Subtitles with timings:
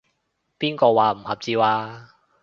[0.03, 0.03] 邊
[0.75, 2.15] 個話唔合照啊？